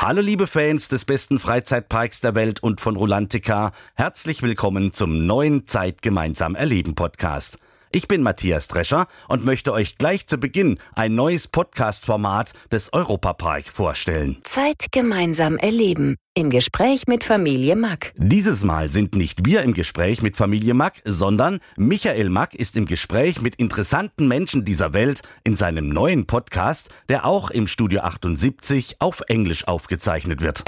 Hallo 0.00 0.20
liebe 0.20 0.46
Fans 0.46 0.86
des 0.86 1.04
besten 1.04 1.40
Freizeitparks 1.40 2.20
der 2.20 2.36
Welt 2.36 2.62
und 2.62 2.80
von 2.80 2.94
Rulantica. 2.94 3.72
Herzlich 3.96 4.42
willkommen 4.42 4.92
zum 4.92 5.26
neuen 5.26 5.66
Zeit 5.66 6.02
gemeinsam 6.02 6.54
erleben 6.54 6.94
Podcast. 6.94 7.58
Ich 7.98 8.06
bin 8.06 8.22
Matthias 8.22 8.68
Drescher 8.68 9.08
und 9.26 9.44
möchte 9.44 9.72
euch 9.72 9.98
gleich 9.98 10.28
zu 10.28 10.38
Beginn 10.38 10.78
ein 10.94 11.16
neues 11.16 11.48
Podcast-Format 11.48 12.52
des 12.70 12.92
Europapark 12.92 13.64
vorstellen. 13.72 14.38
Zeit 14.44 14.86
gemeinsam 14.92 15.56
erleben. 15.56 16.14
Im 16.32 16.48
Gespräch 16.48 17.08
mit 17.08 17.24
Familie 17.24 17.74
Mack. 17.74 18.12
Dieses 18.16 18.62
Mal 18.62 18.88
sind 18.88 19.16
nicht 19.16 19.44
wir 19.44 19.62
im 19.62 19.74
Gespräch 19.74 20.22
mit 20.22 20.36
Familie 20.36 20.74
Mack, 20.74 21.02
sondern 21.04 21.58
Michael 21.76 22.30
Mack 22.30 22.54
ist 22.54 22.76
im 22.76 22.86
Gespräch 22.86 23.40
mit 23.40 23.56
interessanten 23.56 24.28
Menschen 24.28 24.64
dieser 24.64 24.92
Welt 24.92 25.22
in 25.42 25.56
seinem 25.56 25.88
neuen 25.88 26.28
Podcast, 26.28 26.90
der 27.08 27.26
auch 27.26 27.50
im 27.50 27.66
Studio 27.66 28.02
78 28.02 29.00
auf 29.00 29.22
Englisch 29.26 29.66
aufgezeichnet 29.66 30.40
wird. 30.40 30.62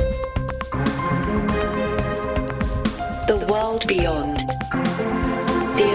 The 3.28 3.34
World 3.46 3.86
Beyond. 3.86 4.89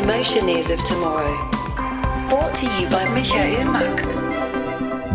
Emotion 0.07 0.47
is 0.49 0.69
of 0.69 0.83
Tomorrow. 0.83 1.35
Brought 2.29 2.53
to 2.53 2.67
you 2.79 2.87
by 2.89 3.09
Michael 3.15 3.65
Mack. 3.65 4.05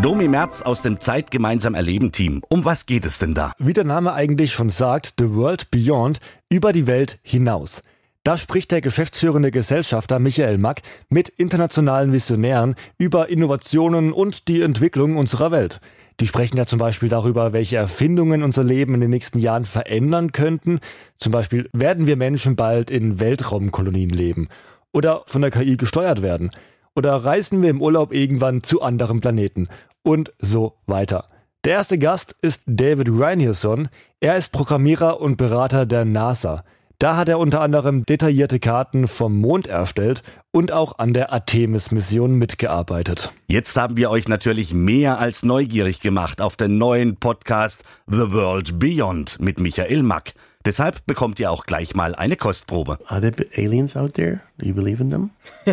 Domi 0.01 0.27
Merz 0.27 0.61
aus 0.61 0.81
dem 0.81 0.99
Zeit 0.99 1.31
gemeinsam 1.31 1.75
erleben 1.75 2.11
Team. 2.11 2.43
Um 2.49 2.65
was 2.65 2.85
geht 2.85 3.05
es 3.05 3.17
denn 3.17 3.33
da? 3.33 3.53
Wie 3.57 3.71
der 3.71 3.85
Name 3.85 4.11
eigentlich 4.11 4.51
schon 4.51 4.69
sagt, 4.69 5.13
The 5.17 5.33
World 5.33 5.71
Beyond, 5.71 6.19
über 6.49 6.73
die 6.73 6.87
Welt 6.87 7.19
hinaus. 7.21 7.81
Da 8.25 8.35
spricht 8.35 8.71
der 8.71 8.81
geschäftsführende 8.81 9.49
Gesellschafter 9.49 10.19
Michael 10.19 10.57
Mack 10.57 10.81
mit 11.07 11.29
internationalen 11.29 12.11
Visionären 12.11 12.75
über 12.97 13.29
Innovationen 13.29 14.11
und 14.11 14.49
die 14.49 14.61
Entwicklung 14.61 15.15
unserer 15.15 15.51
Welt. 15.51 15.79
Die 16.19 16.27
sprechen 16.27 16.57
ja 16.57 16.65
zum 16.65 16.79
Beispiel 16.79 17.07
darüber, 17.07 17.53
welche 17.53 17.77
Erfindungen 17.77 18.43
unser 18.43 18.65
Leben 18.65 18.93
in 18.95 18.99
den 18.99 19.09
nächsten 19.09 19.39
Jahren 19.39 19.63
verändern 19.63 20.33
könnten. 20.33 20.81
Zum 21.17 21.31
Beispiel 21.31 21.69
werden 21.71 22.07
wir 22.07 22.17
Menschen 22.17 22.57
bald 22.57 22.91
in 22.91 23.21
Weltraumkolonien 23.21 24.09
leben 24.09 24.49
oder 24.93 25.23
von 25.25 25.41
der 25.41 25.51
KI 25.51 25.77
gesteuert 25.77 26.21
werden. 26.21 26.51
Oder 26.95 27.15
reisen 27.15 27.61
wir 27.61 27.69
im 27.69 27.81
Urlaub 27.81 28.13
irgendwann 28.13 28.63
zu 28.63 28.81
anderen 28.81 29.21
Planeten 29.21 29.69
und 30.03 30.33
so 30.39 30.75
weiter. 30.87 31.29
Der 31.63 31.73
erste 31.73 31.97
Gast 31.97 32.35
ist 32.41 32.63
David 32.65 33.09
Reinierson. 33.11 33.89
Er 34.19 34.35
ist 34.35 34.51
Programmierer 34.51 35.21
und 35.21 35.37
Berater 35.37 35.85
der 35.85 36.05
NASA. 36.05 36.63
Da 37.01 37.15
hat 37.15 37.29
er 37.29 37.39
unter 37.39 37.61
anderem 37.61 38.05
detaillierte 38.05 38.59
Karten 38.59 39.07
vom 39.07 39.39
Mond 39.39 39.65
erstellt 39.65 40.21
und 40.51 40.71
auch 40.71 40.99
an 40.99 41.13
der 41.13 41.33
Artemis-Mission 41.33 42.35
mitgearbeitet. 42.35 43.31
Jetzt 43.47 43.75
haben 43.75 43.97
wir 43.97 44.11
euch 44.11 44.27
natürlich 44.27 44.73
mehr 44.73 45.17
als 45.17 45.41
neugierig 45.41 45.99
gemacht 45.99 46.41
auf 46.41 46.55
den 46.55 46.77
neuen 46.77 47.15
Podcast 47.15 47.83
The 48.05 48.31
World 48.31 48.77
Beyond 48.77 49.39
mit 49.39 49.59
Michael 49.59 50.03
Mack. 50.03 50.33
Deshalb 50.65 51.05
bekommt 51.07 51.39
ihr 51.39 51.49
auch 51.49 51.65
gleich 51.65 51.95
mal 51.95 52.13
eine 52.13 52.35
Kostprobe. 52.35 52.99
Are 53.07 53.19
there 53.19 53.33
aliens 53.57 53.95
out 53.95 54.13
there? 54.13 54.41
Do 54.59 54.67
you 54.67 54.73
believe 54.73 55.01
in 55.01 55.09
them? 55.09 55.31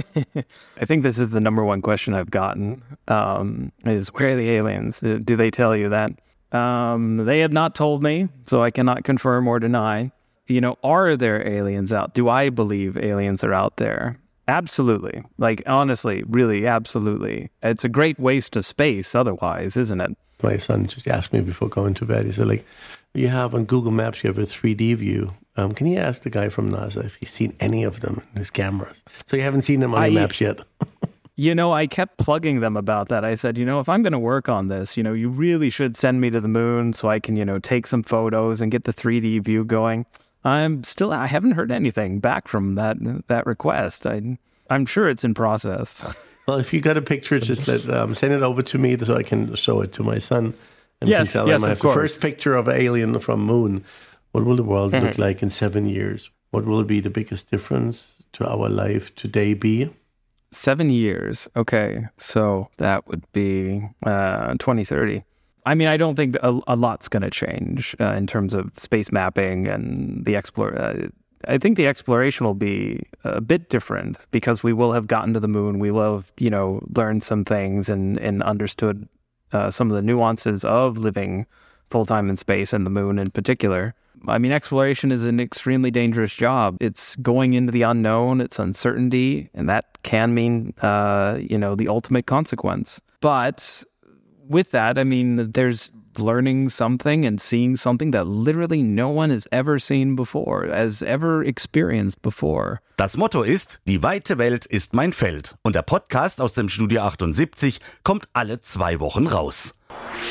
I 0.81 0.87
think 0.87 1.03
this 1.03 1.19
is 1.19 1.31
the 1.31 1.41
number 1.41 1.63
one 1.63 1.83
question 1.83 2.15
I've 2.15 2.31
gotten 2.31 2.83
um, 3.07 3.71
is 3.85 4.09
where 4.15 4.31
are 4.31 4.37
the 4.37 4.51
aliens? 4.51 5.01
Do 5.01 5.37
they 5.37 5.51
tell 5.51 5.77
you 5.77 5.91
that? 5.91 6.13
Um, 6.53 7.27
they 7.27 7.41
have 7.41 7.53
not 7.53 7.75
told 7.75 8.03
me, 8.03 8.29
so 8.47 8.63
I 8.63 8.71
cannot 8.71 9.05
confirm 9.05 9.47
or 9.47 9.59
deny. 9.59 10.11
You 10.47 10.63
know, 10.63 10.79
are 10.83 11.17
there 11.17 11.47
aliens 11.47 11.93
out? 11.93 12.15
Do 12.15 12.31
I 12.31 12.49
believe 12.49 12.97
aliens 12.97 13.45
are 13.45 13.53
out 13.53 13.77
there? 13.77 14.19
Absolutely. 14.47 15.23
Like, 15.37 15.63
honestly, 15.67 16.25
really, 16.27 16.67
absolutely. 16.67 17.51
It's 17.63 17.85
a 17.85 17.89
great 17.91 18.19
waste 18.19 18.57
of 18.57 18.65
space 18.65 19.15
otherwise, 19.15 19.77
isn't 19.77 20.01
it? 20.01 20.17
My 20.43 20.57
son 20.57 20.87
just 20.87 21.07
asked 21.07 21.35
me 21.35 21.43
before 21.43 21.69
going 21.69 21.93
to 21.95 22.07
bed. 22.07 22.25
He 22.25 22.33
said, 22.33 22.47
like, 22.49 22.65
you 23.19 23.29
have 23.29 23.55
on 23.55 23.65
Google 23.65 23.91
Maps, 23.91 24.23
you 24.23 24.29
have 24.29 24.39
a 24.39 24.43
3D 24.43 24.97
view. 24.97 25.35
Um, 25.57 25.73
can 25.75 25.87
you 25.87 25.99
ask 25.99 26.23
the 26.23 26.31
guy 26.31 26.49
from 26.49 26.71
NASA 26.71 27.05
if 27.05 27.17
he's 27.17 27.31
seen 27.31 27.55
any 27.59 27.83
of 27.83 28.01
them 28.01 28.23
in 28.33 28.39
his 28.39 28.51
cameras? 28.51 29.03
So 29.27 29.37
you 29.37 29.43
haven't 29.43 29.63
seen 29.63 29.81
them 29.81 29.95
on 29.95 30.03
I- 30.03 30.09
the 30.09 30.15
maps 30.15 30.41
yet. 30.41 30.61
You 31.41 31.55
know, 31.55 31.71
I 31.71 31.87
kept 31.87 32.19
plugging 32.19 32.59
them 32.59 32.77
about 32.77 33.11
that. 33.11 33.25
I 33.25 33.37
said, 33.37 33.57
you 33.59 33.65
know, 33.65 33.79
if 33.79 33.89
I'm 33.89 34.03
going 34.03 34.13
to 34.13 34.19
work 34.19 34.49
on 34.49 34.67
this, 34.67 34.97
you 34.97 35.05
know, 35.05 35.13
you 35.13 35.29
really 35.29 35.71
should 35.71 35.97
send 35.97 36.21
me 36.21 36.31
to 36.31 36.41
the 36.41 36.49
moon 36.49 36.93
so 36.93 37.09
I 37.09 37.21
can, 37.21 37.37
you 37.37 37.45
know, 37.45 37.61
take 37.61 37.87
some 37.87 38.03
photos 38.03 38.61
and 38.61 38.73
get 38.73 38.83
the 38.83 38.93
3D 38.93 39.45
view 39.45 39.65
going. 39.65 40.05
I'm 40.43 40.83
still, 40.83 41.13
I 41.13 41.29
haven't 41.29 41.53
heard 41.53 41.71
anything 41.71 42.19
back 42.19 42.49
from 42.49 42.75
that 42.75 42.97
that 43.29 43.47
request. 43.47 44.05
I, 44.05 44.37
I'm 44.69 44.85
sure 44.85 45.09
it's 45.09 45.23
in 45.23 45.33
process. 45.33 46.03
well, 46.49 46.59
if 46.59 46.73
you 46.73 46.81
got 46.81 46.97
a 46.97 47.03
picture, 47.03 47.39
just 47.39 47.69
let, 47.69 47.89
um, 47.89 48.17
send 48.17 48.33
it 48.33 48.43
over 48.43 48.61
to 48.63 48.77
me 48.77 48.99
so 48.99 49.15
I 49.15 49.23
can 49.23 49.55
show 49.55 49.81
it 49.81 49.93
to 49.93 50.03
my 50.03 50.19
son. 50.19 50.55
And 51.01 51.11
Yes, 51.11 51.33
tell 51.33 51.47
yes, 51.49 51.63
I 51.63 51.67
of 51.67 51.69
have 51.71 51.79
the 51.79 51.83
course. 51.83 51.95
first 51.95 52.21
picture 52.21 52.55
of 52.55 52.69
alien 52.69 53.19
from 53.21 53.41
moon. 53.41 53.85
What 54.33 54.45
will 54.45 54.57
the 54.57 54.63
world 54.65 54.93
Mm-hmm. 54.93 55.07
look 55.07 55.19
like 55.19 55.43
in 55.43 55.51
seven 55.51 55.87
years? 55.87 56.31
What 56.51 56.65
will 56.65 56.83
be 56.85 57.01
the 57.01 57.11
biggest 57.11 57.51
difference 57.51 58.05
to 58.35 58.47
our 58.49 58.69
life 58.69 59.15
today 59.15 59.55
be? 59.55 59.91
Seven 60.51 60.91
years. 60.91 61.47
Okay. 61.57 62.07
So 62.17 62.69
that 62.79 63.07
would 63.07 63.25
be 63.33 63.83
uh, 64.05 64.53
2030. 64.59 65.23
I 65.67 65.75
mean, 65.75 65.89
I 65.89 65.99
don't 65.99 66.15
think 66.17 66.37
a, 66.43 66.59
a 66.67 66.75
lot's 66.77 67.09
going 67.09 67.23
to 67.23 67.31
change 67.31 67.95
uh, 68.01 68.13
in 68.15 68.27
terms 68.27 68.55
of 68.55 68.71
space 68.77 69.13
mapping 69.13 69.69
and 69.69 70.25
the 70.25 70.35
explore. 70.37 70.75
Uh, 70.79 71.09
I 71.47 71.59
think 71.59 71.77
the 71.77 71.87
exploration 71.87 72.47
will 72.47 72.55
be 72.55 73.03
a 73.25 73.41
bit 73.41 73.69
different 73.69 74.17
because 74.31 74.63
we 74.63 74.73
will 74.73 74.93
have 74.93 75.07
gotten 75.07 75.35
to 75.35 75.41
the 75.41 75.49
moon. 75.49 75.79
We 75.79 75.91
will 75.91 76.17
have, 76.17 76.33
you 76.39 76.51
know, 76.51 76.81
learned 76.97 77.23
some 77.23 77.45
things 77.45 77.89
and, 77.91 78.19
and 78.19 78.43
understood 78.43 79.07
uh, 79.53 79.71
some 79.71 79.91
of 79.91 79.97
the 79.97 80.03
nuances 80.03 80.65
of 80.65 80.99
living 80.99 81.47
full 81.91 82.07
time 82.07 82.29
in 82.29 82.37
space 82.37 82.73
and 82.73 82.85
the 82.85 82.91
moon 82.91 83.19
in 83.19 83.31
particular. 83.31 83.95
I 84.27 84.39
mean, 84.39 84.51
exploration 84.51 85.13
is 85.13 85.25
an 85.25 85.39
extremely 85.39 85.91
dangerous 85.91 86.35
job. 86.35 86.77
It's 86.81 87.15
going 87.17 87.55
into 87.55 87.71
the 87.71 87.83
unknown, 87.83 88.41
it's 88.41 88.59
uncertainty, 88.59 89.49
and 89.55 89.69
that 89.69 89.99
can 90.03 90.35
mean, 90.35 90.75
uh, 90.83 91.39
you 91.41 91.57
know, 91.57 91.77
the 91.77 91.89
ultimate 91.89 92.27
consequence. 92.27 93.01
But 93.21 93.85
with 94.49 94.73
that, 94.73 94.99
I 94.99 95.05
mean, 95.05 95.53
there's 95.53 95.91
learning 96.17 96.69
something 96.71 97.27
and 97.27 97.41
seeing 97.41 97.77
something 97.77 98.13
that 98.13 98.27
literally 98.27 98.83
no 98.83 99.09
one 99.09 99.31
has 99.31 99.47
ever 99.51 99.79
seen 99.79 100.17
before, 100.17 100.67
has 100.69 101.03
ever 101.03 101.43
experienced 101.43 102.23
before. 102.23 102.81
Das 102.97 103.17
Motto 103.17 103.43
ist, 103.43 103.81
die 103.85 104.03
weite 104.03 104.39
Welt 104.39 104.67
ist 104.67 104.95
mein 104.95 105.13
Feld. 105.13 105.57
Und 105.63 105.75
der 105.75 105.83
Podcast 105.83 106.41
aus 106.41 106.55
dem 106.55 106.69
Studio 106.69 107.03
78 107.03 107.81
kommt 108.03 108.29
alle 108.33 108.61
zwei 108.61 109.01
Wochen 109.01 109.27
raus. 109.27 109.75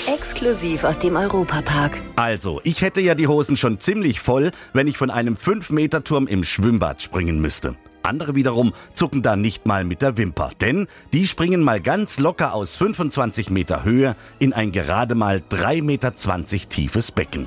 Exklusiv 0.08 0.84
aus 0.84 1.00
dem 1.00 1.16
Europapark. 1.16 2.02
Also, 2.16 2.62
ich 2.64 2.82
hätte 2.82 3.02
ja 3.02 3.16
die 3.16 3.28
Hosen 3.28 3.58
schon 3.58 3.80
ziemlich 3.80 4.20
voll, 4.20 4.52
wenn 4.74 4.88
ich 4.88 4.98
von 4.98 5.10
einem 5.10 5.36
5-Meter-Turm 5.36 6.28
im 6.28 6.44
Schwimmbad 6.44 7.02
springen 7.02 7.40
müsste. 7.40 7.76
Andere 8.08 8.36
wiederum 8.36 8.74
zucken 8.94 9.22
da 9.22 9.36
nicht 9.36 9.66
mal 9.66 9.84
mit 9.84 10.02
der 10.02 10.18
Wimper, 10.18 10.52
denn 10.62 10.88
die 11.14 11.28
springen 11.28 11.62
mal 11.62 11.82
ganz 11.82 12.20
locker 12.20 12.54
aus 12.54 12.78
25 12.78 13.50
Meter 13.50 13.84
Höhe 13.84 14.16
in 14.40 14.54
ein 14.54 14.72
gerade 14.72 15.14
mal 15.14 15.44
3,20 15.52 15.84
Meter 15.84 16.12
tiefes 16.70 17.12
Becken. 17.12 17.46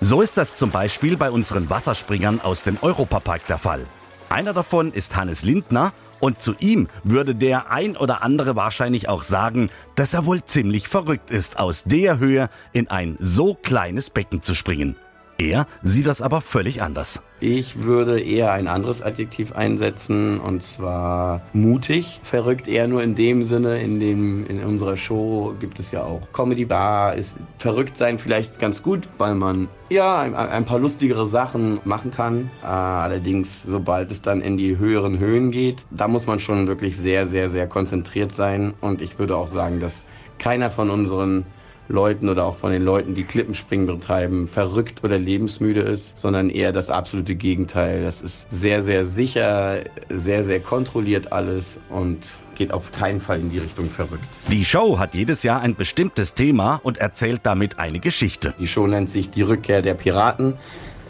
So 0.00 0.20
ist 0.20 0.36
das 0.36 0.56
zum 0.56 0.70
Beispiel 0.70 1.16
bei 1.16 1.30
unseren 1.30 1.70
Wasserspringern 1.70 2.40
aus 2.40 2.62
dem 2.62 2.76
Europapark 2.80 3.46
der 3.46 3.58
Fall. 3.58 3.84
Einer 4.28 4.52
davon 4.52 4.92
ist 4.92 5.16
Hannes 5.16 5.42
Lindner 5.42 5.92
und 6.20 6.40
zu 6.40 6.54
ihm 6.58 6.88
würde 7.04 7.34
der 7.34 7.70
ein 7.70 7.96
oder 7.96 8.22
andere 8.22 8.56
wahrscheinlich 8.56 9.08
auch 9.08 9.22
sagen, 9.22 9.70
dass 9.94 10.14
er 10.14 10.26
wohl 10.26 10.44
ziemlich 10.44 10.88
verrückt 10.88 11.30
ist, 11.30 11.58
aus 11.58 11.84
der 11.84 12.18
Höhe 12.18 12.50
in 12.72 12.88
ein 12.88 13.16
so 13.20 13.54
kleines 13.54 14.10
Becken 14.10 14.42
zu 14.42 14.54
springen. 14.54 14.96
Er 15.40 15.68
sieht 15.84 16.08
das 16.08 16.20
aber 16.20 16.40
völlig 16.40 16.82
anders. 16.82 17.22
Ich 17.38 17.84
würde 17.84 18.20
eher 18.20 18.50
ein 18.50 18.66
anderes 18.66 19.02
Adjektiv 19.02 19.52
einsetzen 19.52 20.40
und 20.40 20.64
zwar 20.64 21.42
mutig. 21.52 22.20
Verrückt 22.24 22.66
eher 22.66 22.88
nur 22.88 23.04
in 23.04 23.14
dem 23.14 23.44
Sinne, 23.44 23.80
in 23.80 24.00
dem 24.00 24.44
in 24.48 24.64
unserer 24.64 24.96
Show 24.96 25.54
gibt 25.60 25.78
es 25.78 25.92
ja 25.92 26.02
auch 26.02 26.22
Comedy 26.32 26.64
Bar. 26.64 27.14
Ist 27.14 27.36
verrückt 27.58 27.96
sein 27.96 28.18
vielleicht 28.18 28.58
ganz 28.58 28.82
gut, 28.82 29.08
weil 29.18 29.36
man 29.36 29.68
ja 29.90 30.22
ein, 30.22 30.34
ein 30.34 30.64
paar 30.64 30.80
lustigere 30.80 31.28
Sachen 31.28 31.78
machen 31.84 32.10
kann. 32.10 32.50
Äh, 32.64 32.66
allerdings, 32.66 33.62
sobald 33.62 34.10
es 34.10 34.20
dann 34.20 34.40
in 34.40 34.56
die 34.56 34.76
höheren 34.76 35.20
Höhen 35.20 35.52
geht, 35.52 35.84
da 35.92 36.08
muss 36.08 36.26
man 36.26 36.40
schon 36.40 36.66
wirklich 36.66 36.96
sehr, 36.96 37.26
sehr, 37.26 37.48
sehr 37.48 37.68
konzentriert 37.68 38.34
sein. 38.34 38.74
Und 38.80 39.00
ich 39.00 39.20
würde 39.20 39.36
auch 39.36 39.46
sagen, 39.46 39.78
dass 39.78 40.02
keiner 40.40 40.72
von 40.72 40.90
unseren 40.90 41.46
Leuten 41.88 42.28
oder 42.28 42.44
auch 42.44 42.56
von 42.56 42.72
den 42.72 42.82
Leuten, 42.82 43.14
die 43.14 43.24
Klippenspringen 43.24 43.86
betreiben, 43.86 44.46
verrückt 44.46 45.02
oder 45.04 45.18
lebensmüde 45.18 45.80
ist, 45.80 46.18
sondern 46.18 46.50
eher 46.50 46.72
das 46.72 46.90
absolute 46.90 47.34
Gegenteil. 47.34 48.02
Das 48.02 48.20
ist 48.20 48.46
sehr, 48.50 48.82
sehr 48.82 49.06
sicher, 49.06 49.80
sehr, 50.08 50.44
sehr 50.44 50.60
kontrolliert 50.60 51.32
alles 51.32 51.80
und 51.88 52.28
geht 52.56 52.72
auf 52.72 52.92
keinen 52.92 53.20
Fall 53.20 53.40
in 53.40 53.50
die 53.50 53.58
Richtung 53.58 53.88
verrückt. 53.88 54.24
Die 54.50 54.64
Show 54.64 54.98
hat 54.98 55.14
jedes 55.14 55.42
Jahr 55.42 55.60
ein 55.60 55.74
bestimmtes 55.74 56.34
Thema 56.34 56.80
und 56.82 56.98
erzählt 56.98 57.40
damit 57.44 57.78
eine 57.78 58.00
Geschichte. 58.00 58.54
Die 58.58 58.66
Show 58.66 58.86
nennt 58.86 59.08
sich 59.08 59.30
Die 59.30 59.42
Rückkehr 59.42 59.80
der 59.80 59.94
Piraten. 59.94 60.54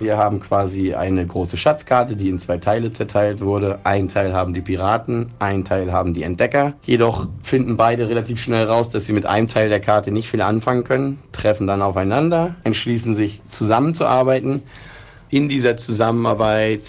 Wir 0.01 0.17
haben 0.17 0.39
quasi 0.41 0.95
eine 0.95 1.27
große 1.27 1.57
Schatzkarte, 1.57 2.15
die 2.15 2.29
in 2.29 2.39
zwei 2.39 2.59
Teile 2.59 2.93
zerteilt 2.93 3.41
wurde. 3.41 3.81
Ein 3.83 4.09
Teil 4.09 4.33
haben 4.33 4.55
die 4.55 4.61
Piraten, 4.61 5.31
ein 5.41 5.65
Teil 5.65 5.93
haben 5.93 6.15
die 6.15 6.23
Entdecker. 6.23 6.75
Jedoch 6.85 7.27
finden 7.43 7.77
beide 7.77 8.09
relativ 8.09 8.41
schnell 8.41 8.67
raus, 8.67 8.91
dass 8.91 9.07
sie 9.07 9.13
mit 9.13 9.27
einem 9.27 9.49
Teil 9.49 9.69
der 9.69 9.81
Karte 9.81 10.13
nicht 10.13 10.29
viel 10.29 10.41
anfangen 10.41 10.85
können, 10.85 11.19
treffen 11.33 11.67
dann 11.67 11.83
aufeinander, 11.83 12.55
entschließen 12.63 13.15
sich 13.15 13.43
zusammenzuarbeiten. 13.51 14.63
In 15.31 15.49
dieser 15.49 15.77
Zusammenarbeit 15.77 16.81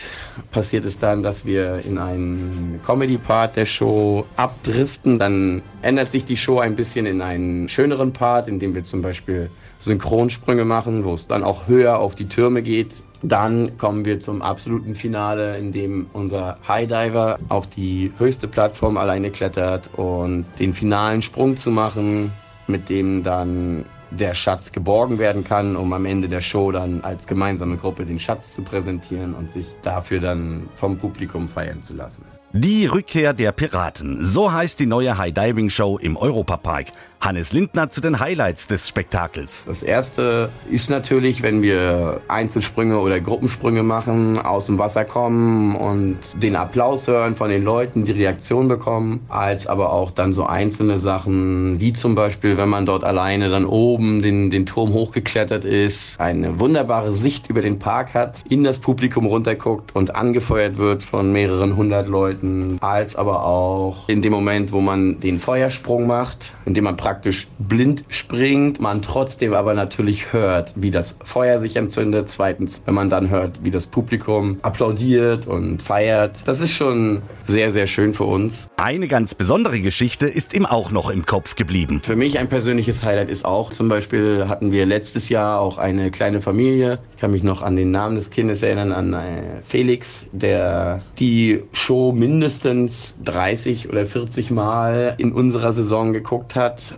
passiert 0.51 0.85
es 0.85 0.97
dann, 0.97 1.23
dass 1.23 1.45
wir 1.45 1.83
in 1.85 1.97
einen 1.97 2.79
Comedy-Part 2.85 3.57
der 3.57 3.65
Show 3.65 4.25
abdriften. 4.37 5.19
Dann 5.19 5.61
ändert 5.81 6.09
sich 6.09 6.23
die 6.23 6.37
Show 6.37 6.59
ein 6.59 6.75
bisschen 6.77 7.05
in 7.05 7.21
einen 7.21 7.67
schöneren 7.67 8.13
Part, 8.13 8.47
in 8.47 8.59
dem 8.59 8.75
wir 8.75 8.85
zum 8.85 9.01
Beispiel 9.01 9.49
Synchronsprünge 9.79 10.65
machen, 10.65 11.05
wo 11.05 11.13
es 11.13 11.27
dann 11.27 11.43
auch 11.43 11.67
höher 11.67 11.99
auf 11.99 12.15
die 12.15 12.27
Türme 12.27 12.61
geht. 12.61 13.03
Dann 13.21 13.77
kommen 13.77 14.05
wir 14.05 14.19
zum 14.19 14.41
absoluten 14.41 14.95
Finale, 14.95 15.57
in 15.57 15.73
dem 15.73 16.07
unser 16.13 16.57
Highdiver 16.67 17.37
auf 17.49 17.67
die 17.67 18.13
höchste 18.17 18.47
Plattform 18.47 18.97
alleine 18.97 19.29
klettert 19.31 19.89
und 19.95 20.45
den 20.59 20.73
finalen 20.73 21.21
Sprung 21.21 21.57
zu 21.57 21.71
machen, 21.71 22.31
mit 22.67 22.89
dem 22.89 23.23
dann 23.23 23.85
der 24.11 24.33
Schatz 24.33 24.71
geborgen 24.71 25.19
werden 25.19 25.43
kann, 25.43 25.75
um 25.75 25.93
am 25.93 26.05
Ende 26.05 26.29
der 26.29 26.41
Show 26.41 26.71
dann 26.71 27.01
als 27.01 27.27
gemeinsame 27.27 27.77
Gruppe 27.77 28.05
den 28.05 28.19
Schatz 28.19 28.53
zu 28.53 28.61
präsentieren 28.63 29.33
und 29.33 29.51
sich 29.51 29.67
dafür 29.81 30.19
dann 30.19 30.69
vom 30.75 30.97
Publikum 30.97 31.47
feiern 31.47 31.81
zu 31.81 31.93
lassen. 31.93 32.23
Die 32.53 32.87
Rückkehr 32.87 33.33
der 33.33 33.51
Piraten. 33.51 34.25
So 34.25 34.51
heißt 34.51 34.79
die 34.79 34.87
neue 34.87 35.19
High 35.19 35.35
Diving 35.35 35.69
Show 35.69 35.99
im 35.99 36.17
Europapark. 36.17 36.87
Hannes 37.21 37.51
Lindner 37.51 37.89
zu 37.89 37.99
den 37.99 38.21
Highlights 38.21 38.67
des 38.67 38.87
Spektakels. 38.87 39.65
Das 39.65 39.83
erste 39.83 40.49
ist 40.71 40.89
natürlich, 40.89 41.41
wenn 41.41 41.61
wir 41.61 42.21
Einzelsprünge 42.29 42.97
oder 42.97 43.19
Gruppensprünge 43.19 43.83
machen, 43.83 44.39
aus 44.39 44.67
dem 44.67 44.77
Wasser 44.77 45.03
kommen 45.03 45.75
und 45.75 46.17
den 46.41 46.55
Applaus 46.55 47.09
hören 47.09 47.35
von 47.35 47.49
den 47.49 47.65
Leuten, 47.65 48.05
die 48.05 48.13
Reaktion 48.13 48.69
bekommen, 48.69 49.25
als 49.27 49.67
aber 49.67 49.91
auch 49.91 50.11
dann 50.11 50.31
so 50.31 50.45
einzelne 50.45 50.97
Sachen, 50.97 51.77
wie 51.81 51.91
zum 51.91 52.15
Beispiel, 52.15 52.55
wenn 52.55 52.69
man 52.69 52.85
dort 52.85 53.03
alleine 53.03 53.49
dann 53.49 53.65
oben 53.65 54.21
den, 54.21 54.49
den 54.49 54.65
Turm 54.65 54.93
hochgeklettert 54.93 55.65
ist, 55.65 56.17
eine 56.21 56.57
wunderbare 56.57 57.13
Sicht 57.13 57.49
über 57.49 57.59
den 57.61 57.79
Park 57.79 58.13
hat, 58.13 58.45
in 58.47 58.63
das 58.63 58.79
Publikum 58.79 59.25
runterguckt 59.25 59.93
und 59.93 60.15
angefeuert 60.15 60.77
wird 60.77 61.03
von 61.03 61.33
mehreren 61.33 61.75
hundert 61.75 62.07
Leuten, 62.07 62.38
als 62.81 63.15
aber 63.15 63.45
auch 63.45 64.07
in 64.07 64.21
dem 64.21 64.31
Moment, 64.31 64.71
wo 64.71 64.81
man 64.81 65.19
den 65.19 65.39
Feuersprung 65.39 66.07
macht, 66.07 66.53
indem 66.65 66.85
man 66.85 66.97
praktisch 66.97 67.47
blind 67.59 68.03
springt, 68.07 68.79
man 68.79 69.01
trotzdem 69.01 69.53
aber 69.53 69.73
natürlich 69.73 70.33
hört, 70.33 70.73
wie 70.75 70.91
das 70.91 71.17
Feuer 71.23 71.59
sich 71.59 71.75
entzündet. 71.75 72.29
Zweitens, 72.29 72.81
wenn 72.85 72.93
man 72.93 73.09
dann 73.09 73.29
hört, 73.29 73.63
wie 73.63 73.71
das 73.71 73.87
Publikum 73.87 74.59
applaudiert 74.61 75.47
und 75.47 75.81
feiert. 75.81 76.47
Das 76.47 76.59
ist 76.59 76.71
schon 76.71 77.21
sehr, 77.43 77.71
sehr 77.71 77.87
schön 77.87 78.13
für 78.13 78.25
uns. 78.25 78.69
Eine 78.81 79.09
ganz 79.09 79.35
besondere 79.35 79.81
Geschichte 79.81 80.27
ist 80.27 80.53
ihm 80.53 80.65
auch 80.65 80.89
noch 80.89 81.09
im 81.09 81.25
Kopf 81.25 81.57
geblieben. 81.57 81.99
Für 82.01 82.15
mich 82.15 82.39
ein 82.39 82.47
persönliches 82.47 83.03
Highlight 83.03 83.29
ist 83.29 83.43
auch 83.43 83.71
zum 83.71 83.89
Beispiel 83.89 84.45
hatten 84.47 84.71
wir 84.71 84.85
letztes 84.85 85.27
Jahr 85.27 85.59
auch 85.59 85.77
eine 85.77 86.11
kleine 86.11 86.39
Familie. 86.39 86.99
Ich 87.13 87.19
kann 87.19 87.31
mich 87.31 87.43
noch 87.43 87.61
an 87.61 87.75
den 87.75 87.91
Namen 87.91 88.15
des 88.15 88.29
Kindes 88.29 88.63
erinnern, 88.63 88.93
an 88.93 89.11
äh, 89.11 89.61
Felix, 89.67 90.27
der 90.31 91.01
die 91.19 91.61
Show 91.73 92.13
mindestens 92.13 93.17
30 93.25 93.89
oder 93.89 94.05
40 94.05 94.49
Mal 94.49 95.15
in 95.17 95.33
unserer 95.33 95.73
Saison 95.73 96.13
geguckt 96.13 96.55
hat 96.55 96.97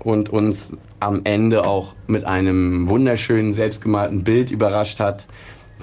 und 0.00 0.30
uns 0.30 0.72
am 0.98 1.20
Ende 1.22 1.64
auch 1.64 1.94
mit 2.08 2.24
einem 2.24 2.88
wunderschönen 2.88 3.54
selbstgemalten 3.54 4.24
Bild 4.24 4.50
überrascht 4.50 4.98
hat, 4.98 5.26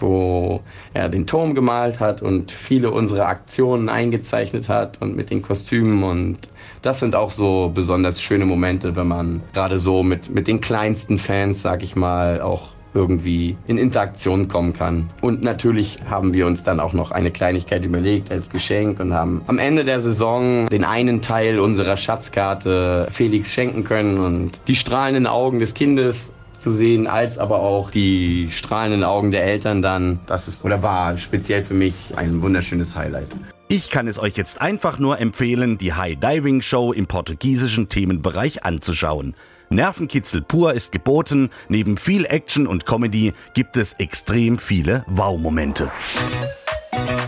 wo 0.01 0.61
er 0.93 1.09
den 1.09 1.27
Turm 1.27 1.55
gemalt 1.55 1.99
hat 1.99 2.21
und 2.21 2.51
viele 2.51 2.91
unserer 2.91 3.27
Aktionen 3.27 3.89
eingezeichnet 3.89 4.69
hat 4.69 5.01
und 5.01 5.15
mit 5.15 5.29
den 5.29 5.41
Kostümen 5.41 6.03
und 6.03 6.39
das 6.81 6.99
sind 6.99 7.15
auch 7.15 7.31
so 7.31 7.71
besonders 7.73 8.21
schöne 8.21 8.45
Momente, 8.45 8.95
wenn 8.95 9.07
man 9.07 9.41
gerade 9.53 9.77
so 9.77 10.03
mit, 10.03 10.29
mit 10.29 10.47
den 10.47 10.61
kleinsten 10.61 11.17
Fans, 11.17 11.61
sag 11.61 11.83
ich 11.83 11.95
mal, 11.95 12.41
auch 12.41 12.69
irgendwie 12.93 13.55
in 13.67 13.77
Interaktion 13.77 14.47
kommen 14.47 14.73
kann. 14.73 15.09
Und 15.21 15.43
natürlich 15.43 15.97
haben 16.09 16.33
wir 16.33 16.47
uns 16.47 16.63
dann 16.63 16.79
auch 16.79 16.93
noch 16.93 17.11
eine 17.11 17.31
Kleinigkeit 17.31 17.85
überlegt 17.85 18.31
als 18.31 18.49
Geschenk 18.49 18.99
und 18.99 19.13
haben 19.13 19.41
am 19.47 19.59
Ende 19.59 19.85
der 19.85 19.99
Saison 19.99 20.67
den 20.67 20.83
einen 20.83 21.21
Teil 21.21 21.59
unserer 21.59 21.97
Schatzkarte 21.97 23.07
Felix 23.11 23.53
schenken 23.53 23.83
können 23.83 24.17
und 24.17 24.61
die 24.67 24.75
strahlenden 24.75 25.27
Augen 25.27 25.59
des 25.59 25.73
Kindes 25.73 26.33
zu 26.59 26.71
sehen, 26.71 27.07
als 27.07 27.37
aber 27.37 27.59
auch 27.59 27.91
die 27.91 28.49
strahlenden 28.51 29.03
Augen 29.03 29.31
der 29.31 29.43
Eltern 29.43 29.81
dann. 29.81 30.19
Das 30.27 30.47
ist 30.47 30.63
oder 30.63 30.83
war 30.83 31.17
speziell 31.17 31.63
für 31.63 31.73
mich 31.73 31.95
ein 32.15 32.41
wunderschönes 32.41 32.95
Highlight. 32.95 33.27
Ich 33.69 33.89
kann 33.89 34.07
es 34.07 34.17
euch 34.17 34.37
jetzt 34.37 34.61
einfach 34.61 34.97
nur 34.97 35.19
empfehlen, 35.19 35.77
die 35.77 35.93
High 35.93 36.17
Diving 36.17 36.61
Show 36.61 36.93
im 36.93 37.05
portugiesischen 37.05 37.89
Themenbereich 37.89 38.63
anzuschauen. 38.63 39.35
Nervenkitzel 39.69 40.41
pur 40.41 40.73
ist 40.73 40.93
geboten, 40.93 41.49
neben 41.67 41.97
viel 41.97 42.25
Action 42.25 42.67
und 42.67 42.85
Comedy 42.85 43.33
gibt 43.53 43.75
es 43.75 43.93
extrem 43.93 44.57
viele 44.57 45.03
Wow-Momente. 45.07 45.91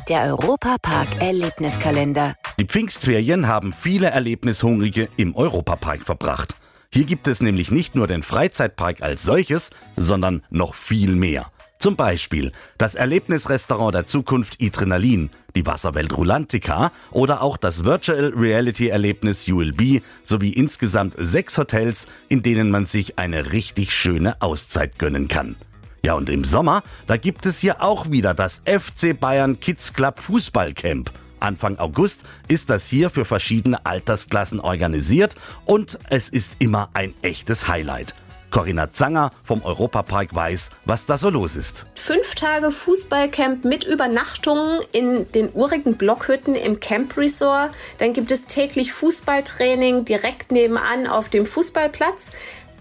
Der 0.07 0.23
Europapark 0.23 1.21
Erlebniskalender. 1.21 2.35
Die 2.57 2.65
Pfingstferien 2.65 3.47
haben 3.47 3.73
viele 3.73 4.07
Erlebnishungrige 4.07 5.09
im 5.17 5.35
Europapark 5.35 6.01
verbracht. 6.01 6.55
Hier 6.91 7.05
gibt 7.05 7.27
es 7.27 7.39
nämlich 7.39 7.69
nicht 7.69 7.93
nur 7.93 8.07
den 8.07 8.23
Freizeitpark 8.23 9.03
als 9.03 9.21
solches, 9.21 9.69
sondern 9.95 10.41
noch 10.49 10.73
viel 10.73 11.15
mehr. 11.15 11.51
Zum 11.77 11.95
Beispiel 11.95 12.51
das 12.79 12.95
Erlebnisrestaurant 12.95 13.93
der 13.93 14.07
Zukunft 14.07 14.57
Adrenalin, 14.59 15.29
die 15.55 15.67
Wasserwelt 15.67 16.17
Rulantica 16.17 16.91
oder 17.11 17.43
auch 17.43 17.57
das 17.57 17.83
Virtual 17.83 18.33
Reality 18.35 18.87
Erlebnis 18.87 19.47
ULB 19.47 20.01
sowie 20.23 20.49
insgesamt 20.49 21.13
sechs 21.19 21.59
Hotels, 21.59 22.07
in 22.27 22.41
denen 22.41 22.71
man 22.71 22.85
sich 22.85 23.19
eine 23.19 23.53
richtig 23.53 23.91
schöne 23.93 24.41
Auszeit 24.41 24.97
gönnen 24.97 25.27
kann. 25.27 25.57
Ja, 26.03 26.15
und 26.15 26.27
im 26.27 26.43
Sommer, 26.43 26.81
da 27.05 27.17
gibt 27.17 27.45
es 27.45 27.59
hier 27.59 27.83
auch 27.83 28.09
wieder 28.09 28.33
das 28.33 28.63
FC 28.65 29.17
Bayern 29.17 29.59
Kids 29.59 29.93
Club 29.93 30.19
Fußballcamp. 30.21 31.11
Anfang 31.39 31.77
August 31.77 32.23
ist 32.47 32.69
das 32.69 32.85
hier 32.85 33.09
für 33.09 33.25
verschiedene 33.25 33.85
Altersklassen 33.85 34.59
organisiert 34.59 35.35
und 35.65 35.99
es 36.09 36.29
ist 36.29 36.57
immer 36.59 36.89
ein 36.93 37.13
echtes 37.21 37.67
Highlight. 37.67 38.15
Corinna 38.51 38.91
Zanger 38.91 39.31
vom 39.43 39.63
Europapark 39.63 40.33
weiß, 40.33 40.71
was 40.85 41.05
da 41.05 41.17
so 41.17 41.29
los 41.29 41.55
ist. 41.55 41.85
Fünf 41.95 42.35
Tage 42.35 42.71
Fußballcamp 42.71 43.63
mit 43.63 43.83
Übernachtungen 43.83 44.79
in 44.91 45.31
den 45.31 45.51
urigen 45.53 45.97
Blockhütten 45.97 46.55
im 46.55 46.79
Camp 46.79 47.15
Resort. 47.17 47.71
Dann 47.99 48.13
gibt 48.13 48.31
es 48.31 48.47
täglich 48.47 48.91
Fußballtraining 48.93 50.05
direkt 50.05 50.51
nebenan 50.51 51.05
auf 51.05 51.29
dem 51.29 51.45
Fußballplatz. 51.45 52.31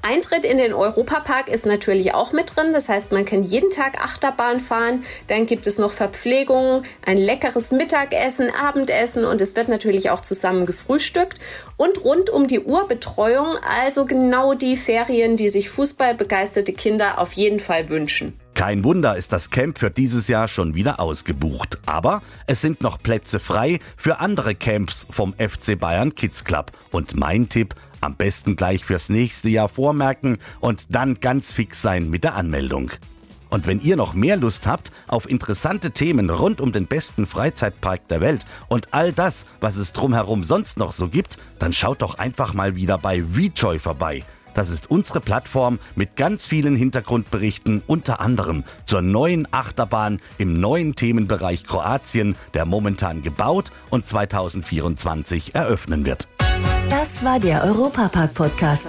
Eintritt 0.03 0.45
in 0.45 0.59
den 0.59 0.73
Europapark 0.73 1.49
ist 1.49 1.67
natürlich 1.67 2.15
auch 2.15 2.33
mit 2.33 2.55
drin. 2.55 2.73
Das 2.73 2.89
heißt, 2.89 3.13
man 3.13 3.25
kann 3.25 3.43
jeden 3.43 3.71
Tag 3.71 4.01
Achterbahn 4.03 4.61
fahren. 4.61 5.05
Dann 5.27 5.47
gibt 5.47 5.67
es 5.67 5.79
noch 5.79 5.93
Verpflegung, 5.93 6.83
ein 7.05 7.19
leckeres 7.19 7.71
Mittagessen, 7.71 8.51
Abendessen 8.51 9.25
und 9.25 9.41
es 9.41 9.57
wird 9.57 9.69
natürlich 9.69 10.11
auch 10.11 10.21
zusammen 10.21 10.67
gefrühstückt. 10.67 11.39
Und 11.77 12.05
rund 12.05 12.31
um 12.31 12.47
die 12.47 12.61
Uhr 12.61 12.87
Betreuung, 12.87 13.57
also 13.69 14.07
genau 14.07 14.55
die 14.55 14.77
Ferien, 14.77 15.37
die 15.37 15.49
sich 15.49 15.71
fußballbegeisterte 15.71 16.73
Kinder 16.73 17.19
auf 17.19 17.33
jeden 17.33 17.61
Fall 17.61 17.89
wünschen. 17.89 18.39
Kein 18.59 18.83
Wunder 18.83 19.17
ist 19.17 19.33
das 19.33 19.51
Camp 19.51 19.79
für 19.79 19.89
dieses 19.89 20.27
Jahr 20.27 20.49
schon 20.49 20.75
wieder 20.75 20.99
ausgebucht. 20.99 21.79
Aber 21.87 22.23
es 22.49 22.61
sind 22.61 22.81
noch 22.81 23.01
Plätze 23.01 23.39
frei 23.39 23.79
für 23.97 24.19
andere 24.19 24.57
Camps 24.57 25.07
vom 25.11 25.33
FC 25.35 25.79
Bayern 25.79 26.17
Kids 26.17 26.43
Club. 26.43 26.73
Und 26.91 27.15
mein 27.15 27.49
Tipp, 27.49 27.77
am 28.01 28.17
besten 28.17 28.57
gleich 28.57 28.85
fürs 28.85 29.11
nächste 29.11 29.49
Jahr 29.49 29.69
vormerken 29.69 30.39
und 30.59 30.87
dann 30.89 31.21
ganz 31.21 31.53
fix 31.53 31.81
sein 31.81 32.11
mit 32.11 32.25
der 32.25 32.35
Anmeldung. 32.35 32.91
Und 33.49 33.69
wenn 33.69 33.81
ihr 33.81 33.95
noch 33.95 34.15
mehr 34.15 34.37
Lust 34.37 34.67
habt 34.67 34.91
auf 35.07 35.31
interessante 35.31 35.93
Themen 35.93 36.29
rund 36.29 36.61
um 36.61 36.73
den 36.73 36.89
besten 36.89 37.29
Freizeitpark 37.29 38.09
der 38.09 38.21
Welt 38.21 38.45
und 38.67 38.93
all 38.93 39.13
das, 39.13 39.47
was 39.61 39.77
es 39.77 39.93
drumherum 39.93 40.43
sonst 40.43 40.79
noch 40.79 40.91
so 40.91 41.07
gibt, 41.07 41.39
dann 41.61 41.73
schaut 41.73 42.03
doch 42.03 42.19
einfach 42.19 42.55
mal 42.55 42.75
wieder 42.75 42.99
bei 42.99 43.23
VJoy 43.23 43.79
vorbei. 43.79 44.25
Das 44.55 44.71
ist 44.71 44.91
unsere 44.91 45.21
Plattform 45.21 45.79
mit 45.95 46.17
ganz 46.17 46.47
vielen 46.47 46.77
Hintergrundberichten, 46.77 47.83
unter 47.87 48.21
anderem 48.21 48.65
zur 48.85 49.03
neuen 49.03 49.47
Achterbahn 49.53 50.21
im 50.39 50.61
neuen 50.61 50.95
Themenbereich 50.95 51.65
Kroatien, 51.65 52.37
der 52.55 52.65
momentan 52.65 53.23
gebaut 53.23 53.71
und 53.91 54.07
2024 54.07 55.55
eröffnen 55.55 56.05
wird. 56.05 56.29
Das 56.89 57.25
war 57.25 57.39
der 57.39 57.65
Europapark 57.65 58.35
Podcast. 58.35 58.89